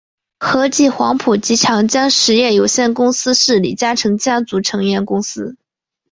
[0.39, 5.57] 和记黄埔及长江实业有限公司是李嘉诚家族成员公司。